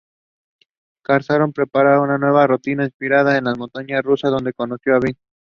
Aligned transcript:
Carson 1.03 1.53
prepara 1.53 2.01
una 2.01 2.17
nueva 2.17 2.47
rutina 2.47 2.85
inspirada 2.85 3.37
en 3.37 3.43
la 3.43 3.53
montaña 3.53 4.01
rusa 4.01 4.29
donde 4.29 4.51
conoció 4.51 4.95
a 4.95 4.99
Benn. 4.99 5.15